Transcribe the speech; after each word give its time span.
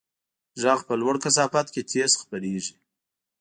غږ 0.61 0.79
په 0.87 0.93
لوړه 1.01 1.19
کثافت 1.23 1.67
کې 1.73 1.81
تېز 1.91 2.11
خپرېږي. 2.21 2.73